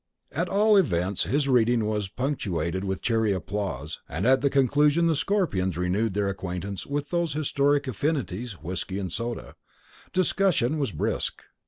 [0.31, 5.15] At all events his reading was punctuated with cheery applause, and at the conclusion the
[5.15, 9.53] Scorpions renewed their acquaintance with those historic affinities whiskey and soda.
[10.11, 11.43] Discussion was brisk.